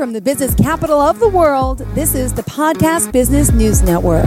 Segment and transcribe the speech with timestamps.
[0.00, 4.24] from the business capital of the world, this is the Podcast Business News Network.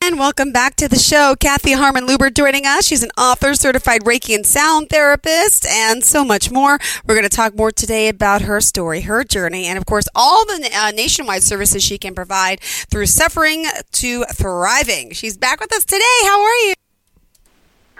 [0.00, 1.34] And welcome back to the show.
[1.34, 2.86] Kathy Harmon Luber joining us.
[2.86, 6.78] She's an author, certified Reiki and sound therapist, and so much more.
[7.04, 10.46] We're going to talk more today about her story, her journey, and of course, all
[10.46, 15.10] the uh, nationwide services she can provide through suffering to thriving.
[15.10, 16.04] She's back with us today.
[16.22, 16.74] How are you?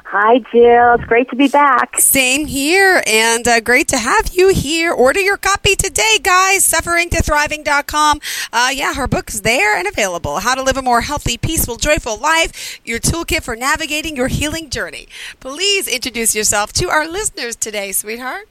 [0.05, 0.95] Hi, Jill.
[0.95, 1.99] It's great to be back.
[1.99, 4.93] Same here, and uh, great to have you here.
[4.93, 6.69] Order your copy today, guys.
[6.71, 8.21] SufferingToThriving.com.
[8.53, 10.41] Uh, yeah, her book is there and available.
[10.41, 12.81] How to live a more healthy, peaceful, joyful life.
[12.85, 15.09] Your toolkit for navigating your healing journey.
[15.41, 18.49] Please introduce yourself to our listeners today, sweetheart.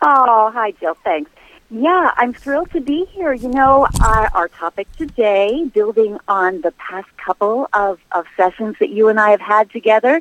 [0.00, 0.96] Oh, hi, Jill.
[1.04, 1.30] Thanks.
[1.70, 3.32] Yeah, I'm thrilled to be here.
[3.32, 8.90] You know, uh, our topic today, building on the past couple of, of sessions that
[8.90, 10.20] you and I have had together,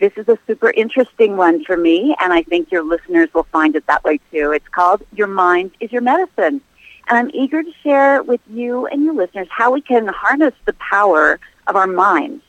[0.00, 3.76] this is a super interesting one for me, and I think your listeners will find
[3.76, 4.50] it that way too.
[4.50, 6.62] It's called Your Mind is Your Medicine.
[7.08, 10.72] And I'm eager to share with you and your listeners how we can harness the
[10.74, 12.42] power of our minds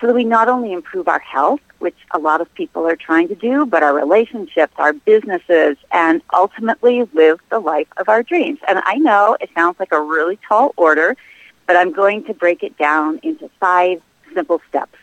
[0.00, 3.28] so that we not only improve our health, which a lot of people are trying
[3.28, 8.60] to do, but our relationships, our businesses, and ultimately live the life of our dreams.
[8.66, 11.18] And I know it sounds like a really tall order,
[11.66, 14.00] but I'm going to break it down into five
[14.32, 14.96] simple steps.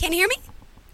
[0.00, 0.36] Can you hear me?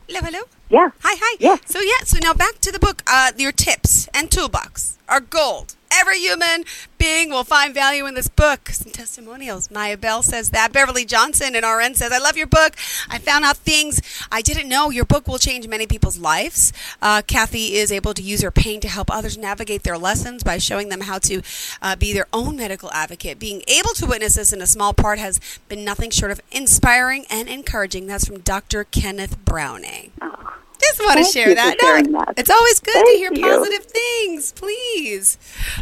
[0.08, 0.40] Hello, hello.
[0.68, 0.88] Yeah.
[1.04, 1.36] Hi, hi.
[1.38, 1.58] Yeah.
[1.64, 2.02] So yeah.
[2.04, 3.04] So now back to the book.
[3.06, 5.75] Uh, your tips and toolbox are gold.
[5.92, 6.64] Every human
[6.98, 8.68] being will find value in this book.
[8.70, 9.70] Some testimonials.
[9.70, 10.72] Maya Bell says that.
[10.72, 12.74] Beverly Johnson in RN says, I love your book.
[13.08, 14.90] I found out things I didn't know.
[14.90, 16.72] Your book will change many people's lives.
[17.00, 20.58] Uh, Kathy is able to use her pain to help others navigate their lessons by
[20.58, 21.42] showing them how to
[21.82, 23.38] uh, be their own medical advocate.
[23.38, 27.26] Being able to witness this in a small part has been nothing short of inspiring
[27.30, 28.06] and encouraging.
[28.06, 28.84] That's from Dr.
[28.84, 30.12] Kenneth Browning.
[30.20, 30.45] Oh,
[30.88, 31.76] Just want to share that.
[31.80, 32.34] No, that.
[32.36, 33.42] It's always good to Thank hear you.
[33.42, 35.38] positive things, please.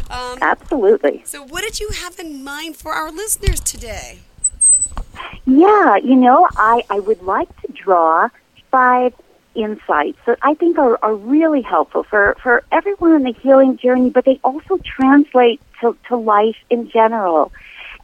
[0.09, 1.21] Um, absolutely.
[1.25, 4.19] so, what did you have in mind for our listeners today?
[5.45, 8.29] Yeah, you know, I, I would like to draw
[8.71, 9.13] five
[9.53, 14.09] insights that I think are, are really helpful for, for everyone on the healing journey,
[14.09, 17.51] but they also translate to, to life in general.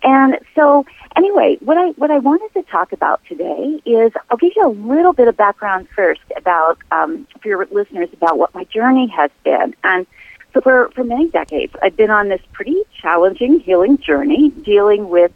[0.03, 0.85] And so,
[1.15, 4.69] anyway, what I what I wanted to talk about today is I'll give you a
[4.69, 9.29] little bit of background first about um, for your listeners about what my journey has
[9.43, 9.75] been.
[9.83, 10.07] And
[10.53, 15.31] so, for for many decades, I've been on this pretty challenging healing journey, dealing with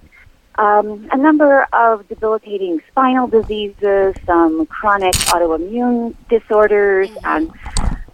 [0.57, 7.51] um, a number of debilitating spinal diseases, some chronic autoimmune disorders, and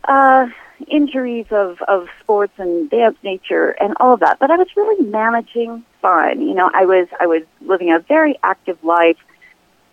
[0.05, 0.47] uh,
[0.83, 4.39] injuries of, of sports and dance nature and all of that.
[4.39, 6.41] But I was really managing fine.
[6.41, 9.17] You know, I was I was living a very active life.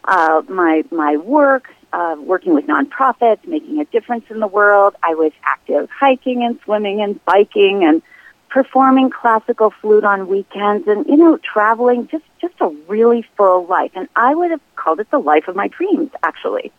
[0.04, 4.94] Uh, my my work, uh, working with nonprofits, making a difference in the world.
[5.02, 8.02] I was active hiking and swimming and biking and
[8.48, 13.90] performing classical flute on weekends and you know traveling just just a really full life
[13.94, 16.72] and i would have called it the life of my dreams actually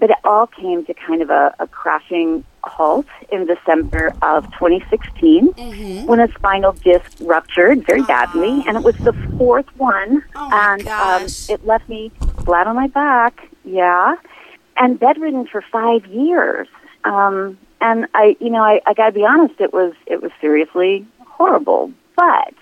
[0.00, 5.52] but it all came to kind of a, a crashing halt in december of 2016
[6.06, 10.86] when a spinal disc ruptured very badly and it was the fourth one Oh, and.
[10.88, 12.10] Um, it left me
[12.44, 14.16] flat on my back yeah
[14.76, 16.68] and bedridden for five years
[17.04, 20.30] um, and I, you know, I, I got to be honest, it was it was
[20.40, 21.90] seriously horrible.
[22.14, 22.54] But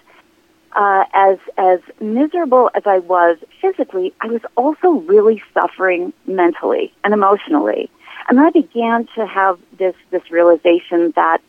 [0.75, 7.13] uh, as as miserable as I was physically, I was also really suffering mentally and
[7.13, 7.91] emotionally.
[8.31, 11.43] And I began to have this this realization that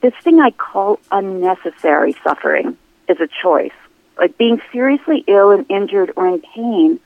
[0.00, 3.74] this thing I call unnecessary suffering is a choice.
[4.18, 7.00] Like being seriously ill and injured or in pain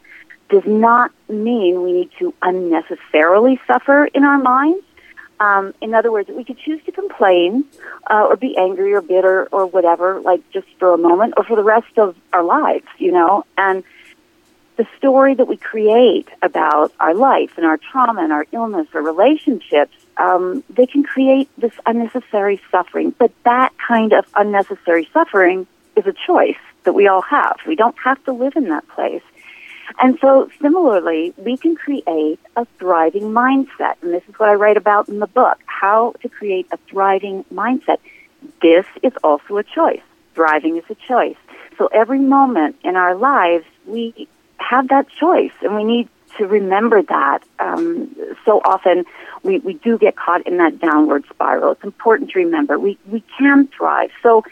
[0.48, 4.84] does not mean we need to unnecessarily suffer in our minds.
[5.41, 7.64] Um, in other words, we could choose to complain
[8.08, 11.56] uh, or be angry or bitter or whatever, like just for a moment or for
[11.56, 13.44] the rest of our lives, you know.
[13.58, 13.82] And
[14.76, 19.02] the story that we create about our life and our trauma and our illness or
[19.02, 23.14] relationships, um, they can create this unnecessary suffering.
[23.19, 27.56] But that kind of unnecessary suffering is a choice that we all have.
[27.67, 29.23] We don't have to live in that place.
[30.00, 33.94] And so, similarly, we can create a thriving mindset.
[34.02, 37.44] And this is what I write about in the book how to create a thriving
[37.52, 37.99] mindset.
[38.61, 40.02] This is also a choice.
[40.34, 41.37] Thriving is a choice.
[41.78, 44.28] So, every moment in our lives, we
[44.58, 46.08] have that choice, and we need
[46.38, 47.41] to remember that.
[47.58, 48.14] Um,
[48.44, 49.05] so often,
[49.43, 51.73] we, we do get caught in that downward spiral.
[51.73, 54.11] It's important to remember we, we can thrive.
[54.23, 54.44] So,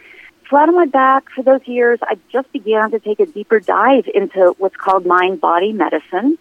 [0.49, 4.07] flat on my back for those years, I just began to take a deeper dive
[4.13, 6.37] into what's called mind body medicine.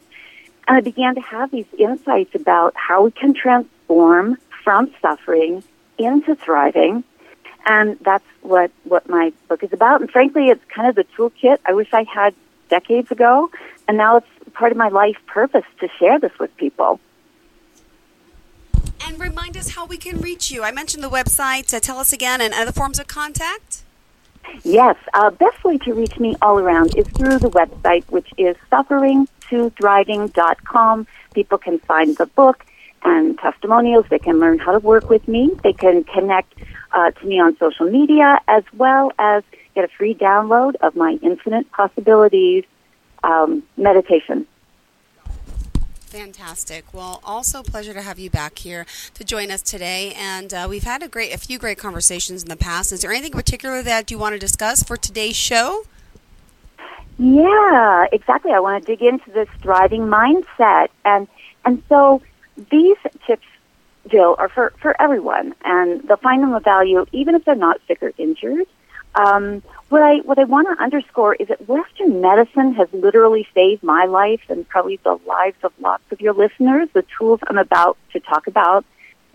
[0.66, 5.62] And I began to have these insights about how we can transform from suffering
[5.98, 7.04] into thriving.
[7.66, 10.00] And that's what, what my book is about.
[10.00, 12.34] And frankly, it's kind of the toolkit I wish I had
[12.68, 13.50] decades ago.
[13.88, 17.00] And now it's part of my life purpose to share this with people.
[19.06, 20.62] And remind us how we can reach you.
[20.62, 21.74] I mentioned the website.
[21.74, 23.82] Uh, tell us again and other forms of contact.
[24.62, 28.56] Yes, uh, best way to reach me all around is through the website, which is
[28.70, 31.06] sufferingtothriving.com.
[31.34, 32.64] People can find the book
[33.02, 34.06] and testimonials.
[34.08, 35.50] They can learn how to work with me.
[35.62, 36.54] They can connect
[36.92, 39.42] uh, to me on social media as well as
[39.74, 42.64] get a free download of my Infinite Possibilities
[43.22, 44.46] um, meditation.
[46.14, 46.84] Fantastic.
[46.94, 50.14] Well, also a pleasure to have you back here to join us today.
[50.16, 52.92] And uh, we've had a great, a few great conversations in the past.
[52.92, 55.82] Is there anything in particular that you want to discuss for today's show?
[57.18, 58.52] Yeah, exactly.
[58.52, 61.28] I want to dig into this thriving mindset, and
[61.64, 62.22] and so
[62.70, 63.46] these tips,
[64.08, 67.80] Jill, are for for everyone, and they'll find them of value even if they're not
[67.86, 68.66] sick or injured.
[69.14, 73.82] Um, what I what I want to underscore is that Western medicine has literally saved
[73.82, 76.88] my life and probably the lives of lots of your listeners.
[76.92, 78.84] The tools I'm about to talk about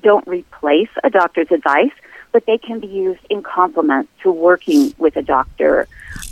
[0.02, 1.92] don't replace a doctor's advice,
[2.31, 5.88] but they can be used in complement to working with a doctor.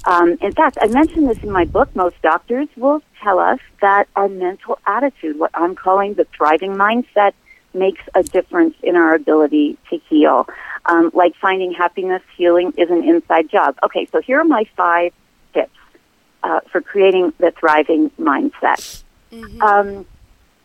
[0.06, 1.96] Um, in fact, I mentioned this in my book.
[1.96, 7.34] Most doctors will tell us that our mental attitude, what I'm calling the thriving mindset,
[7.74, 10.48] makes a difference in our ability to heal.
[10.88, 13.78] Um, like finding happiness, healing is an inside job.
[13.84, 15.12] Okay, so here are my five
[15.54, 15.72] tips
[16.44, 19.04] uh, for creating the thriving mindset.
[19.32, 19.62] Mm-hmm.
[19.62, 20.06] Um,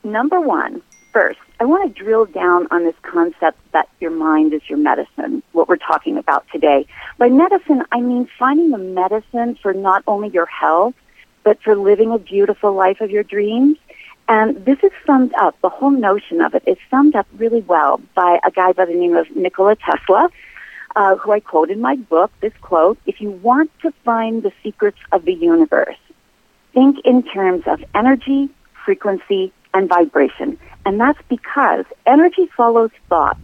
[0.05, 0.81] number one,
[1.13, 5.43] first, I want to drill down on this concept that your mind is your medicine,
[5.53, 6.87] what we're talking about today.
[7.19, 10.95] By medicine, I mean finding the medicine for not only your health,
[11.45, 13.77] but for living a beautiful life of your dreams
[14.29, 18.01] and this is summed up, the whole notion of it is summed up really well
[18.15, 20.29] by a guy by the name of Nikola Tesla,
[20.95, 24.53] uh, who I quote in my book, this quote, if you want to find the
[24.63, 25.97] secrets of the universe,
[26.73, 28.49] think in terms of energy,
[28.85, 30.59] frequency, and vibration.
[30.85, 33.39] And that's because energy follows thought.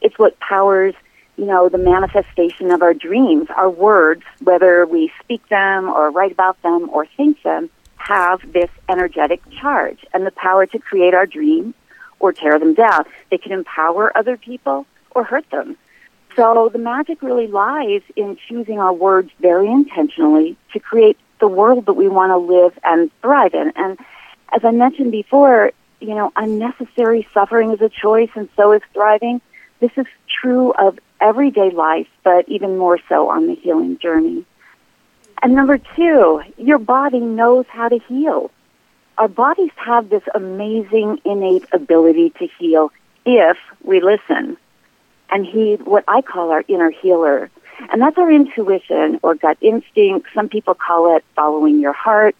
[0.00, 0.94] It's what powers,
[1.36, 6.32] you know, the manifestation of our dreams, our words, whether we speak them or write
[6.32, 7.70] about them or think them
[8.06, 11.74] have this energetic charge and the power to create our dreams
[12.20, 13.04] or tear them down.
[13.30, 15.76] They can empower other people or hurt them.
[16.36, 21.86] So the magic really lies in choosing our words very intentionally to create the world
[21.86, 23.72] that we want to live and thrive in.
[23.74, 23.98] And
[24.54, 29.40] as I mentioned before, you know, unnecessary suffering is a choice and so is thriving.
[29.80, 30.06] This is
[30.40, 34.44] true of everyday life, but even more so on the healing journey.
[35.42, 38.50] And number two, your body knows how to heal.
[39.18, 42.92] Our bodies have this amazing innate ability to heal
[43.24, 44.56] if we listen
[45.30, 47.50] and heed what I call our inner healer.
[47.90, 50.28] And that's our intuition or gut instinct.
[50.34, 52.34] Some people call it following your heart.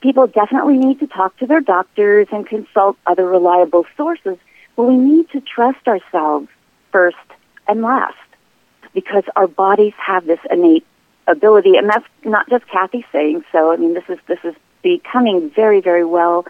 [0.00, 4.38] People definitely need to talk to their doctors and consult other reliable sources,
[4.76, 6.48] but we need to trust ourselves
[6.92, 7.16] first
[7.66, 8.14] and last
[8.94, 10.86] because our bodies have this innate
[11.28, 13.72] ability, and that's not just Kathy saying so.
[13.72, 16.46] I mean, this is this is becoming very, very well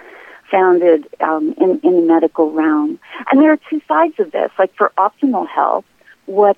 [0.51, 2.99] founded um, in in the medical realm.
[3.31, 4.51] And there are two sides of this.
[4.59, 5.85] Like for optimal health,
[6.27, 6.57] what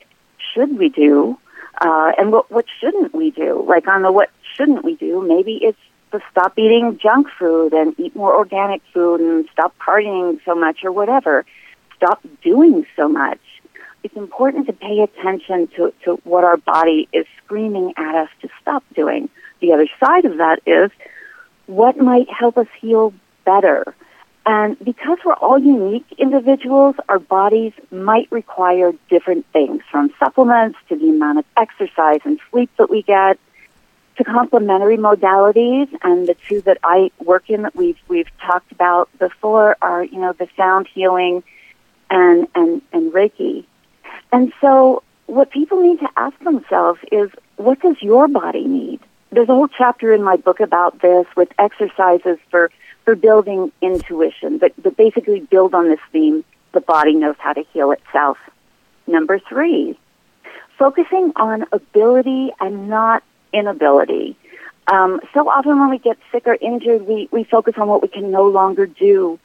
[0.55, 1.39] should we do,
[1.81, 3.65] uh, and what what shouldn't we do?
[3.67, 5.79] Like on the what shouldn't we do, maybe it's
[6.13, 10.85] to stop eating junk food and eat more organic food and stop partying so much
[10.85, 11.45] or whatever.
[11.97, 13.39] Stop doing so much
[14.03, 18.49] it's important to pay attention to, to what our body is screaming at us to
[18.61, 19.29] stop doing.
[19.61, 20.91] The other side of that is
[21.67, 23.13] what might help us heal
[23.45, 23.95] better.
[24.47, 30.97] And because we're all unique individuals, our bodies might require different things from supplements to
[30.97, 33.39] the amount of exercise and sleep that we get
[34.17, 35.89] to complementary modalities.
[36.03, 40.19] And the two that I work in that we've, we've talked about before are, you
[40.19, 41.43] know, the sound healing
[42.09, 43.67] and, and, and Reiki.
[44.33, 49.01] And so what people need to ask themselves is, what does your body need?
[49.31, 52.71] There's a whole chapter in my book about this with exercises for,
[53.05, 57.65] for building intuition, but, but basically build on this theme, the body knows how to
[57.73, 58.39] heal itself.
[59.07, 59.99] Number three,
[60.79, 64.37] focusing on ability and not inability.
[64.87, 68.09] Um, so often when we get sick or injured, we, we focus on what we
[68.09, 69.39] can no longer do.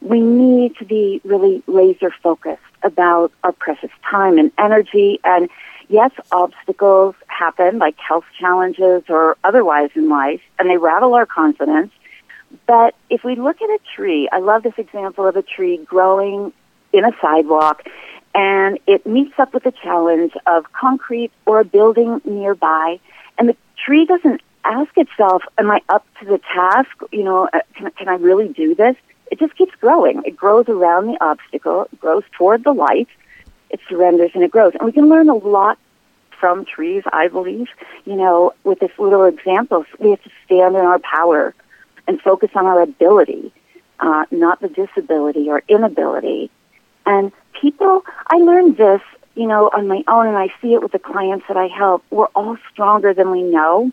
[0.00, 5.20] We need to be really laser focused about our precious time and energy.
[5.24, 5.48] And
[5.88, 11.92] yes, obstacles happen like health challenges or otherwise in life, and they rattle our confidence.
[12.66, 16.52] But if we look at a tree, I love this example of a tree growing
[16.92, 17.86] in a sidewalk,
[18.34, 23.00] and it meets up with the challenge of concrete or a building nearby,
[23.36, 26.90] and the tree doesn't ask itself, am I up to the task?
[27.12, 28.96] You know, uh, can, can I really do this?
[29.30, 30.22] It just keeps growing.
[30.24, 33.08] It grows around the obstacle, it grows toward the light,
[33.70, 34.72] it surrenders and it grows.
[34.74, 35.78] And we can learn a lot
[36.38, 37.68] from trees, I believe.
[38.04, 41.54] You know, with this little example, we have to stand in our power
[42.06, 43.52] and focus on our ability,
[44.00, 46.50] uh, not the disability or inability.
[47.04, 49.02] And people, I learned this,
[49.34, 52.04] you know, on my own, and I see it with the clients that I help.
[52.10, 53.92] We're all stronger than we know,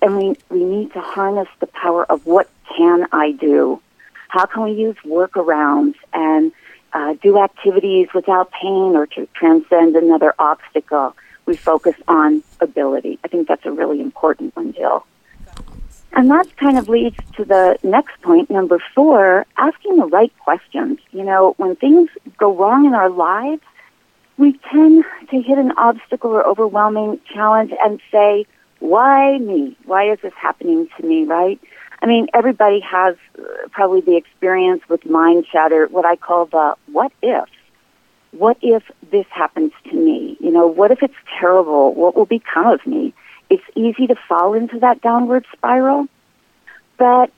[0.00, 3.80] and we, we need to harness the power of what can I do?
[4.28, 6.52] How can we use workarounds and
[6.92, 11.16] uh, do activities without pain or to transcend another obstacle?
[11.46, 13.18] We focus on ability.
[13.24, 15.06] I think that's a really important one, Jill.
[16.12, 20.98] And that kind of leads to the next point, number four, asking the right questions.
[21.12, 23.62] You know, when things go wrong in our lives,
[24.38, 28.46] we tend to hit an obstacle or overwhelming challenge and say,
[28.80, 29.76] why me?
[29.84, 31.60] Why is this happening to me, right?
[32.02, 36.76] I mean, everybody has uh, probably the experience with mind chatter, what I call the
[36.92, 37.48] what if.
[38.32, 40.36] What if this happens to me?
[40.40, 41.94] You know, what if it's terrible?
[41.94, 43.14] What will become of me?
[43.48, 46.06] It's easy to fall into that downward spiral.
[46.98, 47.30] But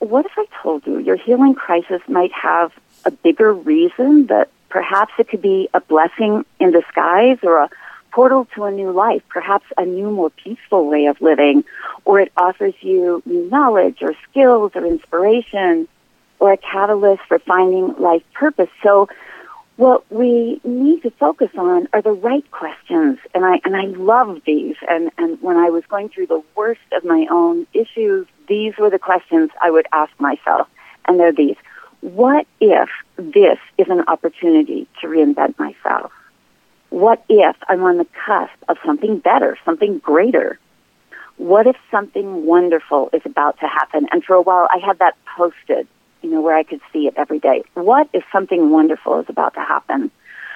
[0.00, 2.72] what if I told you your healing crisis might have
[3.04, 7.70] a bigger reason that perhaps it could be a blessing in disguise or a
[8.18, 11.62] portal to a new life, perhaps a new, more peaceful way of living,
[12.04, 15.86] or it offers you new knowledge or skills or inspiration
[16.40, 18.70] or a catalyst for finding life purpose.
[18.82, 19.08] So
[19.76, 23.20] what we need to focus on are the right questions.
[23.36, 24.74] And I, and I love these.
[24.90, 28.90] And, and when I was going through the worst of my own issues, these were
[28.90, 30.66] the questions I would ask myself.
[31.06, 31.56] And they're these.
[32.00, 36.10] What if this is an opportunity to reinvent myself?
[36.90, 40.58] What if I'm on the cusp of something better, something greater?
[41.36, 44.08] What if something wonderful is about to happen?
[44.10, 45.86] And for a while I had that posted,
[46.22, 47.62] you know, where I could see it every day.
[47.74, 50.10] What if something wonderful is about to happen?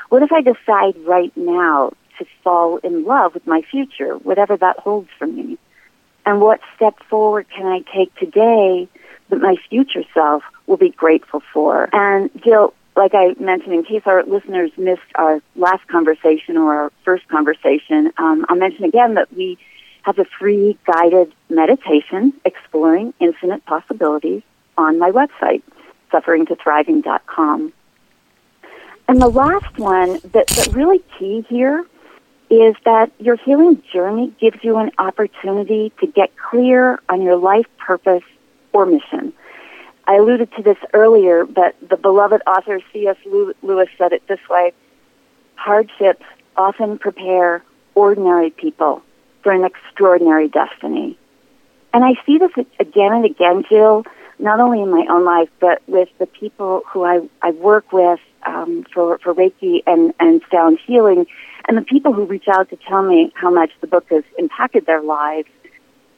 [0.09, 4.79] What if I decide right now to fall in love with my future, whatever that
[4.79, 5.59] holds for me?
[6.27, 8.89] And what step forward can I take today
[9.29, 11.89] that my future self will be grateful for?
[11.93, 16.93] And Jill, like I mentioned, in case our listeners missed our last conversation or our
[17.05, 19.59] first conversation, um, I'll mention again that we
[20.03, 24.43] have a free guided meditation exploring infinite possibilities
[24.77, 25.63] on my website,
[26.13, 27.73] sufferingtothriving.com.
[29.09, 31.85] And the last one that, that really key here
[32.51, 37.67] is that your healing journey gives you an opportunity to get clear on your life
[37.79, 38.23] purpose
[38.73, 39.33] or mission.
[40.07, 43.17] I alluded to this earlier, but the beloved author C.S.
[43.25, 44.73] Lewis said it this way
[45.55, 46.25] Hardships
[46.57, 47.63] often prepare
[47.95, 49.03] ordinary people
[49.43, 51.19] for an extraordinary destiny.
[51.95, 54.05] And I see this again and again, Jill,
[54.39, 58.19] not only in my own life, but with the people who I, I work with
[58.45, 61.27] um, for, for Reiki and, and sound healing,
[61.69, 64.87] and the people who reach out to tell me how much the book has impacted
[64.87, 65.49] their lives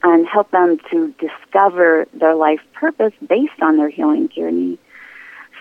[0.04, 4.78] and help them to discover their life purpose based on their healing journey.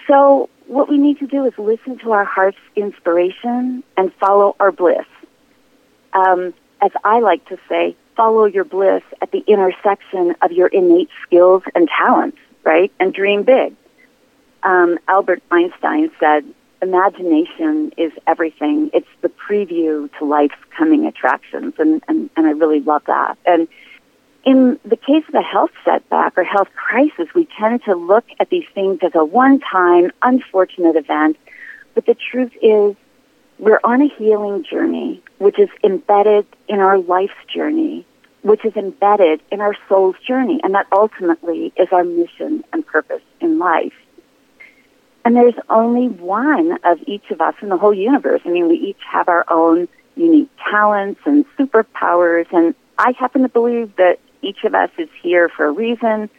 [0.06, 4.74] So what we need to do is listen to our heart's inspiration and follow our
[4.74, 5.06] bliss.
[6.12, 11.10] Um, as I like to say, follow your bliss at the intersection of your innate
[11.26, 12.92] skills and talents, right?
[13.00, 13.74] And dream big.
[14.62, 16.44] Um, Albert Einstein said,
[16.82, 18.92] imagination is everything.
[18.94, 21.76] It's the preview to life's coming attractions.
[21.80, 23.38] And, and, and I really love that.
[23.46, 23.70] And
[24.46, 28.50] in the case of a health setback or health crisis, we tend to look at
[28.50, 31.38] these things as a one-time, unfortunate event.
[31.96, 32.96] But the truth is,
[33.60, 38.06] we're on a healing journey, which is embedded in our life's journey,
[38.42, 43.22] which is embedded in our soul's journey, and that ultimately is our mission and purpose
[43.40, 43.94] in life.
[45.24, 48.42] And there's only one of each of us in the whole universe.
[48.44, 53.50] I mean, we each have our own unique talents and superpowers, and I happen to
[53.50, 56.30] believe that each of us is here for a reason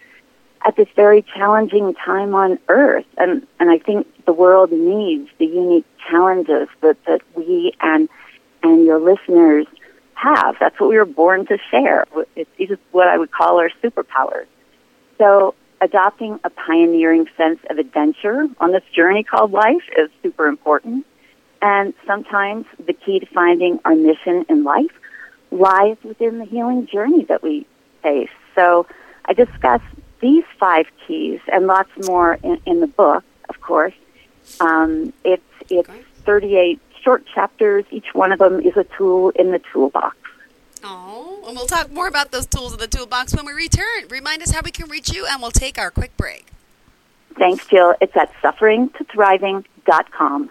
[0.67, 3.05] at this very challenging time on earth.
[3.19, 8.09] And, and I think the world needs the unique challenges that, that we and,
[8.63, 9.67] and your listeners
[10.15, 10.57] have.
[10.59, 12.07] That's what we were born to share.
[12.35, 14.47] It's what I would call our superpowers.
[15.19, 21.07] So adopting a pioneering sense of adventure on this journey called life is super important.
[21.61, 24.93] And sometimes the key to finding our mission in life
[25.51, 27.67] lies within the healing journey that we
[28.05, 28.31] face.
[28.55, 28.87] So
[29.25, 29.81] I discuss
[30.21, 33.95] these five keys and lots more in, in the book, of course.
[34.61, 35.91] Um, it's it's
[36.25, 37.85] 38 short chapters.
[37.91, 40.17] Each one of them is a tool in the toolbox.
[40.85, 44.07] Oh, and we'll talk more about those tools in the toolbox when we return.
[44.11, 46.47] Remind us how we can reach you, and we'll take our quick break.
[47.39, 47.95] Thanks, Jill.
[48.01, 50.51] It's at sufferingtothriving.com.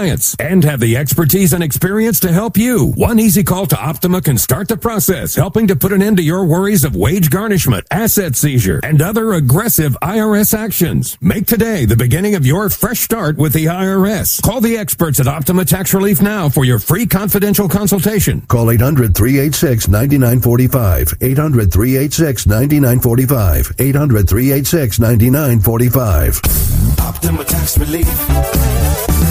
[0.00, 2.86] and have the expertise and experience to help you.
[2.92, 6.22] One easy call to Optima can start the process, helping to put an end to
[6.22, 11.18] your worries of wage garnishment, asset seizure, and other aggressive IRS actions.
[11.20, 14.40] Make today the beginning of your fresh start with the IRS.
[14.42, 18.40] Call the experts at Optima Tax Relief now for your free confidential consultation.
[18.42, 21.14] Call 800 386 9945.
[21.20, 23.74] 800 386 9945.
[23.78, 26.40] 800 386 9945.
[27.00, 28.79] Optima Tax Relief.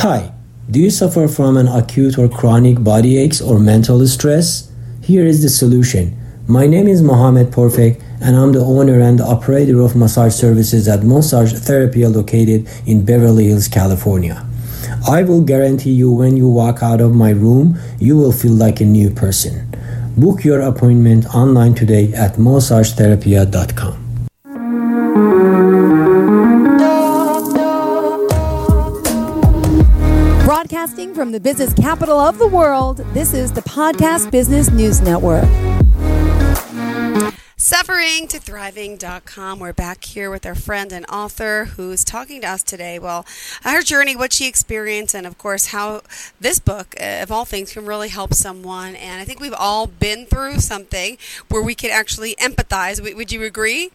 [0.00, 0.32] Hi,
[0.70, 4.72] do you suffer from an acute or chronic body aches or mental stress?
[5.02, 6.16] Here is the solution.
[6.48, 11.02] My name is Mohamed Porfek and I'm the owner and operator of massage services at
[11.04, 14.46] Massage Therapy located in Beverly Hills, California.
[15.06, 18.80] I will guarantee you when you walk out of my room, you will feel like
[18.80, 19.70] a new person.
[20.16, 24.09] Book your appointment online today at massagetherapia.com.
[30.70, 35.42] Broadcasting from the business capital of the world, this is the Podcast Business News Network.
[37.56, 39.58] Suffering to thriving.com.
[39.58, 43.00] We're back here with our friend and author who's talking to us today.
[43.00, 43.26] Well,
[43.64, 46.02] her journey, what she experienced, and of course, how
[46.40, 48.94] this book, uh, of all things, can really help someone.
[48.94, 53.02] And I think we've all been through something where we can actually empathize.
[53.02, 53.90] Would you agree?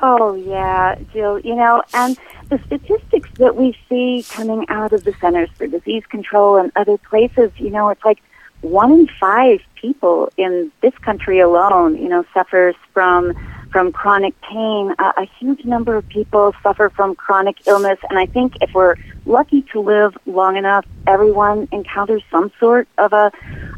[0.00, 1.38] Oh, yeah, Jill.
[1.38, 2.18] You know, and
[2.50, 6.98] the statistics that we see coming out of the Centers for Disease Control and other
[6.98, 8.18] places, you know, it's like
[8.60, 13.32] one in five people in this country alone, you know, suffers from
[13.70, 14.94] from chronic pain.
[14.98, 18.96] Uh, a huge number of people suffer from chronic illness, and I think if we're
[19.24, 23.30] lucky to live long enough, everyone encounters some sort of a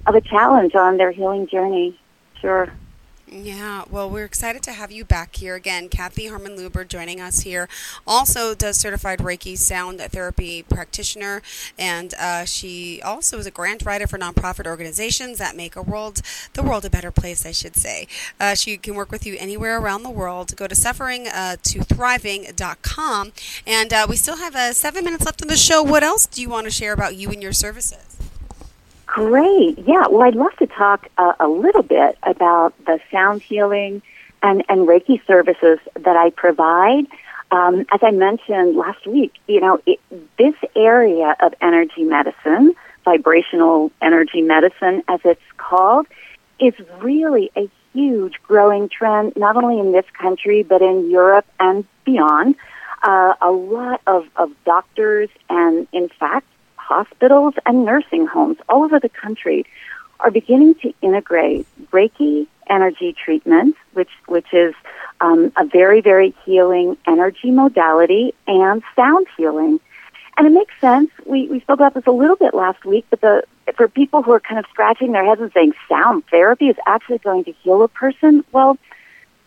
[0.06, 1.98] of a challenge on their healing journey.
[2.40, 2.72] Sure.
[3.34, 5.88] Yeah, well, we're excited to have you back here again.
[5.88, 7.66] Kathy Harmon Luber joining us here.
[8.06, 11.40] Also, does certified Reiki sound therapy practitioner,
[11.78, 16.20] and uh, she also is a grant writer for nonprofit organizations that make a world,
[16.52, 17.46] the world, a better place.
[17.46, 18.06] I should say.
[18.38, 20.54] Uh, she can work with you anywhere around the world.
[20.54, 23.32] Go to suffering uh, to thriving.com,
[23.66, 25.82] and uh, we still have uh, seven minutes left in the show.
[25.82, 28.21] What else do you want to share about you and your services?
[29.12, 29.78] Great.
[29.80, 30.06] Yeah.
[30.08, 34.00] Well, I'd love to talk uh, a little bit about the sound healing
[34.42, 37.04] and, and Reiki services that I provide.
[37.50, 40.00] Um, as I mentioned last week, you know, it,
[40.38, 46.06] this area of energy medicine, vibrational energy medicine, as it's called,
[46.58, 46.72] is
[47.02, 52.54] really a huge growing trend, not only in this country, but in Europe and beyond.
[53.02, 56.46] Uh, a lot of, of doctors and, in fact,
[56.92, 59.64] hospitals and nursing homes all over the country
[60.20, 64.74] are beginning to integrate Reiki energy treatment, which which is
[65.20, 69.80] um, a very very healing energy modality, and sound healing.
[70.36, 71.10] And it makes sense.
[71.24, 73.42] We we spoke about this a little bit last week, but the
[73.76, 77.18] for people who are kind of scratching their heads and saying sound therapy is actually
[77.18, 78.76] going to heal a person, well,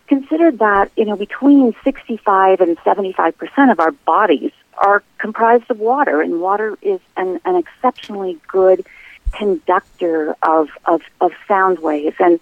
[0.08, 5.78] consider that you know between 65 and 75 percent of our bodies are comprised of
[5.78, 8.86] water, and water is an, an exceptionally good
[9.32, 12.16] conductor of, of, of sound waves.
[12.18, 12.40] And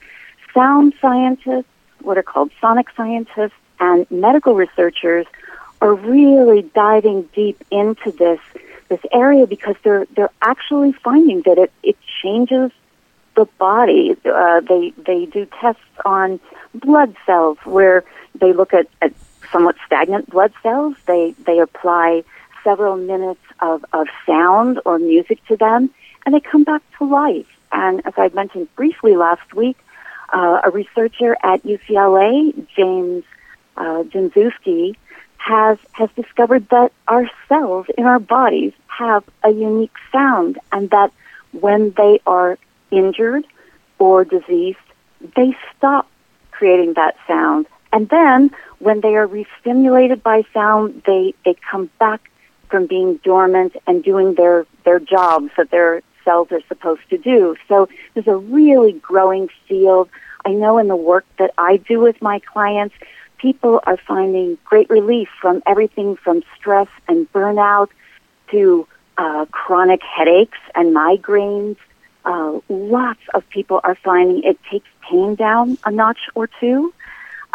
[0.52, 1.66] sound scientists,
[2.00, 5.26] what are called sonic scientists, and medical researchers
[5.80, 8.40] are really diving deep into this
[8.88, 12.70] this area because they're they're actually finding that it, it changes
[13.34, 14.16] the body.
[14.24, 16.38] Uh, they they do tests on
[16.74, 19.12] blood cells where they look at, at
[19.54, 20.96] somewhat stagnant blood cells.
[21.06, 22.24] They they apply
[22.64, 25.90] several minutes of, of sound or music to them,
[26.26, 27.46] and they come back to life.
[27.70, 29.78] And as I mentioned briefly last week,
[30.32, 33.24] uh, a researcher at UCLA, James
[33.76, 34.02] uh,
[35.36, 41.12] has has discovered that our cells in our bodies have a unique sound, and that
[41.52, 42.58] when they are
[42.90, 43.44] injured
[43.98, 44.88] or diseased,
[45.36, 46.08] they stop
[46.50, 47.66] creating that sound.
[47.94, 52.28] And then when they are restimulated by sound, they, they come back
[52.68, 57.56] from being dormant and doing their, their jobs that their cells are supposed to do.
[57.68, 60.08] So there's a really growing field.
[60.44, 62.96] I know in the work that I do with my clients,
[63.38, 67.90] people are finding great relief from everything from stress and burnout
[68.50, 71.76] to uh, chronic headaches and migraines.
[72.24, 76.92] Uh, lots of people are finding it takes pain down a notch or two,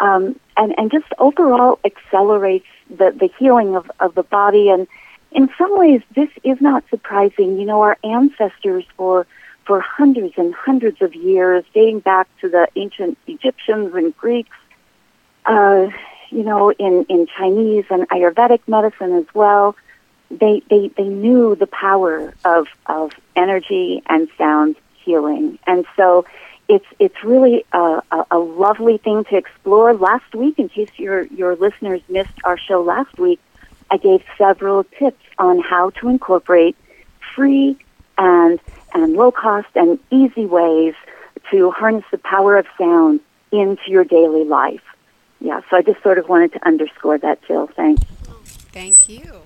[0.00, 4.68] um, and and just overall accelerates the the healing of of the body.
[4.70, 4.86] And
[5.32, 7.58] in some ways, this is not surprising.
[7.58, 9.26] You know, our ancestors for
[9.66, 14.56] for hundreds and hundreds of years, dating back to the ancient Egyptians and Greeks,
[15.46, 15.88] uh,
[16.30, 19.76] you know, in in Chinese and Ayurvedic medicine as well
[20.30, 25.58] they, they, they knew the power of, of energy and sound healing.
[25.66, 26.24] And so
[26.70, 29.92] it's, it's really a, a, a lovely thing to explore.
[29.92, 33.40] Last week, in case your, your listeners missed our show last week,
[33.90, 36.76] I gave several tips on how to incorporate
[37.34, 37.76] free
[38.16, 38.60] and,
[38.94, 40.94] and low cost and easy ways
[41.50, 43.18] to harness the power of sound
[43.50, 44.82] into your daily life.
[45.40, 47.66] Yeah, so I just sort of wanted to underscore that, Jill.
[47.66, 48.04] Thanks.
[48.72, 49.42] Thank you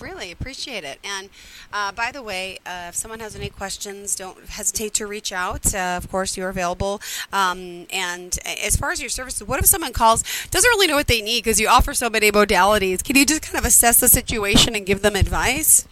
[0.00, 0.98] really appreciate it.
[1.04, 1.30] And
[1.72, 5.74] uh, by the way, uh, if someone has any questions, don't hesitate to reach out.
[5.74, 7.00] Uh, of course, you're available.
[7.32, 11.06] Um, and as far as your services, what if someone calls, doesn't really know what
[11.06, 13.02] they need because you offer so many modalities?
[13.02, 15.86] Can you just kind of assess the situation and give them advice?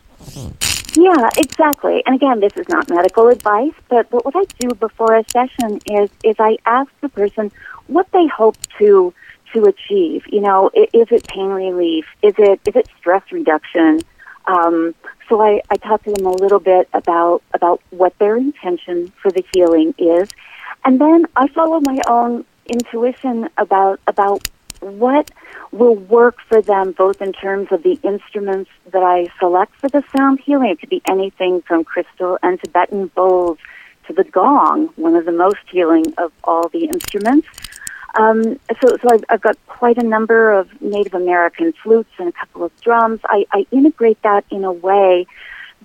[0.94, 2.02] Yeah, exactly.
[2.06, 6.10] And again, this is not medical advice, but, what I do before a session is
[6.22, 7.50] is I ask the person
[7.86, 9.12] what they hope to
[9.52, 10.24] to achieve?
[10.30, 12.06] You know, is it pain relief?
[12.22, 14.00] Is it is it stress reduction?
[14.46, 14.94] Um,
[15.28, 19.30] so I, I talk to them a little bit about about what their intention for
[19.30, 20.28] the healing is,
[20.84, 24.48] and then I follow my own intuition about about
[24.80, 25.30] what
[25.70, 30.02] will work for them both in terms of the instruments that I select for the
[30.14, 30.70] sound healing.
[30.70, 33.58] It could be anything from crystal and Tibetan bowls
[34.06, 37.48] to the gong, one of the most healing of all the instruments.
[38.14, 42.32] Um, so, so I've, I've, got quite a number of Native American flutes and a
[42.32, 43.20] couple of drums.
[43.24, 45.26] I, I integrate that in a way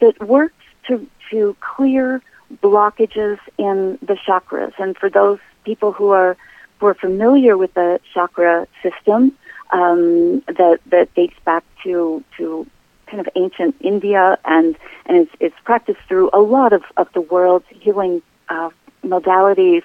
[0.01, 0.55] that works
[0.87, 2.21] to to clear
[2.61, 4.73] blockages in the chakras.
[4.77, 6.35] And for those people who are
[6.79, 9.37] who are familiar with the chakra system,
[9.71, 12.67] um, that that dates back to to
[13.07, 17.65] kind of ancient India and and is practiced through a lot of, of the world's
[17.69, 18.69] healing uh,
[19.03, 19.83] modalities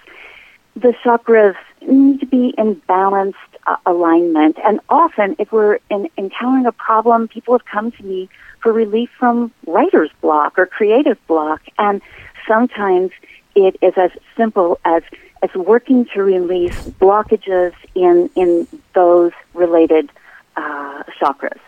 [0.74, 4.58] the chakras need to be in balanced uh, alignment.
[4.64, 8.28] And often, if we're in, encountering a problem, people have come to me
[8.60, 11.62] for relief from writer's block or creative block.
[11.78, 12.00] And
[12.46, 13.10] sometimes
[13.54, 15.02] it is as simple as
[15.42, 20.10] as working to release blockages in in those related
[20.56, 21.58] uh, chakras.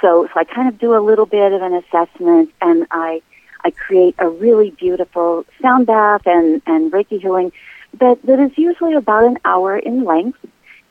[0.00, 3.22] So, so I kind of do a little bit of an assessment, and I
[3.64, 7.52] I create a really beautiful sound bath and and Reiki healing
[7.94, 10.38] that, that is usually about an hour in length,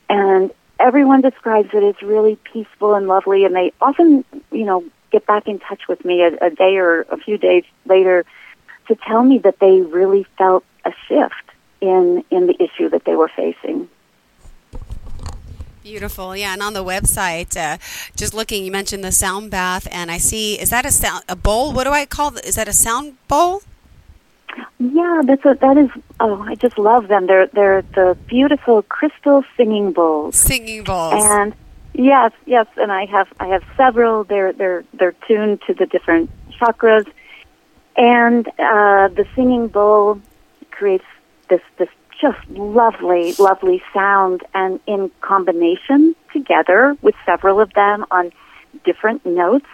[0.08, 5.26] and everyone describes it as really peaceful and lovely, and they often, you know, get
[5.26, 8.24] back in touch with me a, a day or a few days later
[8.88, 11.34] to tell me that they really felt a shift
[11.80, 13.88] in in the issue that they were facing.
[15.82, 16.52] Beautiful, yeah.
[16.52, 17.78] And on the website, uh,
[18.14, 21.36] just looking, you mentioned the sound bath, and I see is that a sound a
[21.36, 21.72] bowl?
[21.72, 22.36] What do I call?
[22.38, 23.62] Is that a sound bowl?
[24.78, 25.90] Yeah, that's a, that is.
[26.20, 27.26] Oh, I just love them.
[27.26, 30.36] They're they're the beautiful crystal singing bowls.
[30.36, 31.14] Singing bowls.
[31.16, 31.54] And
[31.94, 34.24] yes, yes, and I have I have several.
[34.24, 37.06] They're they're they're tuned to the different chakras,
[37.96, 40.20] and uh, the singing bowl
[40.70, 41.06] creates
[41.48, 41.88] this this
[42.20, 48.32] just lovely lovely sound, and in combination together with several of them on
[48.84, 49.66] different notes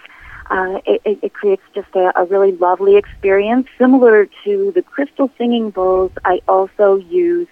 [0.51, 3.67] uh, it, it, creates just a, a really lovely experience.
[3.79, 7.49] Similar to the crystal singing bowls, I also use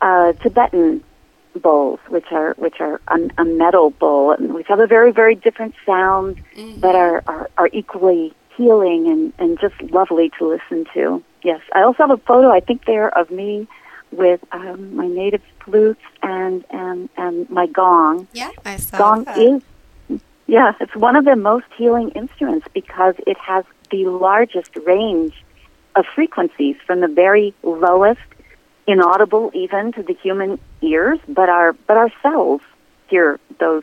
[0.00, 1.02] uh, Tibetan
[1.54, 5.34] bowls, which are which are a, a metal bowl, and which have a very very
[5.34, 6.80] different sound, mm-hmm.
[6.80, 11.22] but are, are are equally healing and and just lovely to listen to.
[11.42, 12.50] Yes, I also have a photo.
[12.50, 13.68] I think there of me
[14.12, 18.28] with um, my native flutes and and and my gong.
[18.32, 19.38] Yeah, I saw gong that.
[19.38, 19.62] is
[20.46, 25.34] Yeah, it's one of the most healing instruments because it has the largest range
[25.96, 28.20] of frequencies from the very lowest,
[28.86, 32.60] inaudible even to the human ears, but our but our cells
[33.08, 33.82] hear those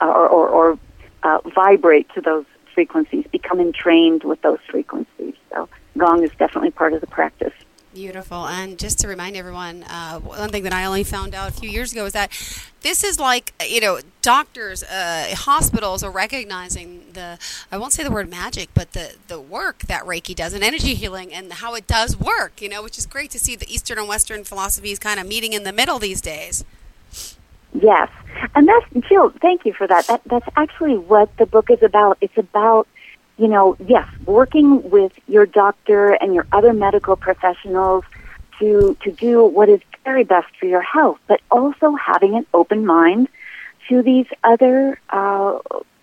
[0.00, 0.78] uh, or, or, or
[1.22, 5.34] uh, vibrate to those frequencies, become entrained with those frequencies.
[5.50, 7.52] So gong is definitely part of the practice.
[7.98, 8.46] Beautiful.
[8.46, 11.68] And just to remind everyone, uh, one thing that I only found out a few
[11.68, 12.30] years ago is that
[12.82, 17.40] this is like, you know, doctors, uh, hospitals are recognizing the,
[17.72, 20.94] I won't say the word magic, but the, the work that Reiki does in energy
[20.94, 23.98] healing and how it does work, you know, which is great to see the Eastern
[23.98, 26.64] and Western philosophies kind of meeting in the middle these days.
[27.74, 28.10] Yes.
[28.54, 30.06] And that's, Jill, thank you for that.
[30.06, 30.22] that.
[30.24, 32.18] That's actually what the book is about.
[32.20, 32.86] It's about
[33.38, 38.04] you know, yes, working with your doctor and your other medical professionals
[38.58, 42.84] to to do what is very best for your health, but also having an open
[42.84, 43.28] mind
[43.88, 45.58] to these other uh,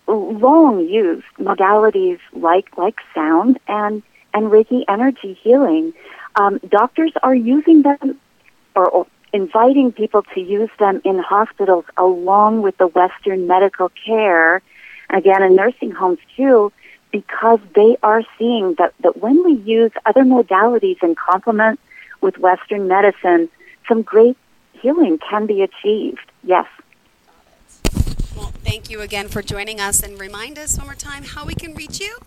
[0.08, 5.92] long used modalities like like sound and and Reiki energy healing.
[6.36, 8.18] Um, doctors are using them
[8.74, 14.62] or, or inviting people to use them in hospitals along with the Western medical care,
[15.10, 16.72] again in nursing homes too
[17.16, 21.80] because they are seeing that, that when we use other modalities in complement
[22.20, 23.48] with Western medicine,
[23.88, 24.36] some great
[24.74, 26.30] healing can be achieved.
[26.44, 26.66] Yes.
[28.36, 31.54] Well, thank you again for joining us and remind us one more time how we
[31.54, 32.18] can reach you.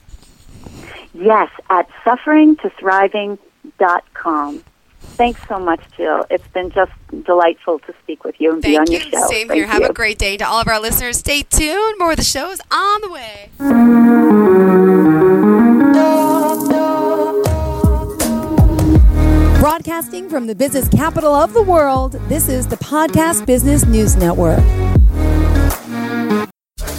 [1.13, 4.63] Yes, at sufferingtothriving.com.
[4.99, 6.25] Thanks so much, Jill.
[6.29, 6.91] It's been just
[7.25, 8.99] delightful to speak with you and Thank be on you.
[8.99, 9.27] your show.
[9.27, 9.67] Same Thank here.
[9.67, 10.37] Have a great day.
[10.37, 11.99] To all of our listeners, stay tuned.
[11.99, 13.49] More of the show is on the way.
[19.59, 24.63] Broadcasting from the business capital of the world, this is the Podcast Business News Network.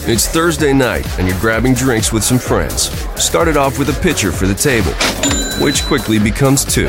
[0.06, 2.90] It's Thursday night, and you're grabbing drinks with some friends.
[3.22, 4.92] Started off with a pitcher for the table,
[5.64, 6.88] which quickly becomes two.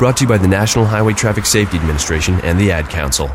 [0.00, 3.28] Brought to you by the National Highway Traffic Safety Administration and the Ad Council.